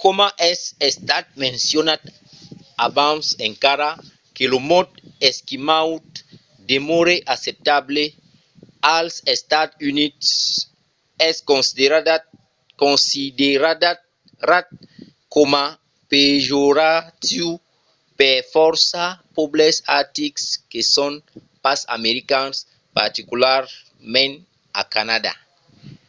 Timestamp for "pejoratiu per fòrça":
16.10-19.02